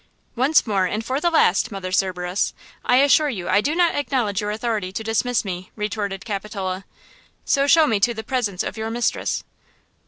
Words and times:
"Once 0.35 0.65
more, 0.65 0.87
and 0.87 1.05
for 1.05 1.19
the 1.21 1.29
last, 1.29 1.71
Mother 1.71 1.91
Cerberus, 1.91 2.55
I 2.83 2.95
assure 2.95 3.29
you 3.29 3.47
I 3.47 3.61
do 3.61 3.75
not 3.75 3.93
acknowledge 3.93 4.41
your 4.41 4.49
authority 4.49 4.91
to 4.91 5.03
dismiss 5.03 5.45
me!" 5.45 5.69
retorted 5.75 6.25
Capitola. 6.25 6.85
"So 7.45 7.67
show 7.67 7.85
me 7.85 7.99
to 7.99 8.13
the 8.15 8.23
presence 8.23 8.63
of 8.63 8.77
your 8.77 8.89
mistress!" 8.89 9.43